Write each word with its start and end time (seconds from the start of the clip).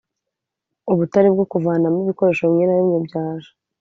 ubutare 0.91 1.27
bwo 1.33 1.45
kuvanamo 1.51 1.97
ibikoresho 2.03 2.43
bimwe 2.49 2.65
na 2.65 2.75
bimwe 2.79 2.97
byaje 3.07 3.49